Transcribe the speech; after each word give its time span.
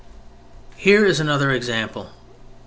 Here 0.77 1.05
is 1.05 1.19
another 1.19 1.51
example. 1.51 2.07